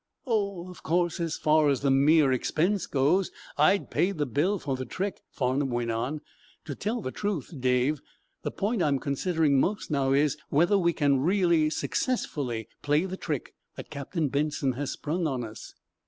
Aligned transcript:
"Oh, 0.25 0.67
of 0.67 0.81
course, 0.81 1.19
as 1.19 1.37
far 1.37 1.69
as 1.69 1.81
the 1.81 1.91
mere 1.91 2.31
expense 2.31 2.87
goes, 2.87 3.29
I'd 3.55 3.91
pay 3.91 4.11
the 4.11 4.25
bill 4.25 4.57
for 4.57 4.75
the 4.75 4.83
trick," 4.83 5.21
Farnum 5.29 5.69
went 5.69 5.91
on. 5.91 6.21
"To 6.65 6.73
tell 6.73 7.01
the 7.03 7.11
truth. 7.11 7.53
Dave, 7.59 8.01
the 8.41 8.49
point 8.49 8.81
I'm 8.81 8.97
considering 8.97 9.59
most 9.59 9.91
now 9.91 10.11
is, 10.11 10.37
whether 10.49 10.79
we 10.79 10.91
can 10.91 11.19
really 11.19 11.69
successfully 11.69 12.67
play 12.81 13.05
the 13.05 13.15
trick 13.15 13.53
that 13.75 13.91
Captain 13.91 14.27
Benson 14.29 14.71
has 14.71 14.89
sprung 14.89 15.27
on 15.27 15.43
us." 15.43 15.75